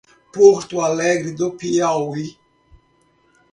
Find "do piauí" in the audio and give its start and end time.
1.31-2.35